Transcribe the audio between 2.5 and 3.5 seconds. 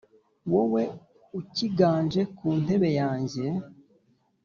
nteko yanjye,